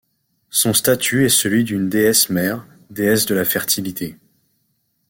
Son 0.49 0.73
statut 0.73 1.25
est 1.27 1.29
celui 1.29 1.63
d'une 1.63 1.87
déesse-mère, 1.87 2.65
déesse 2.89 3.27
de 3.27 3.35
la 3.35 3.45
fertilité. 3.45 4.15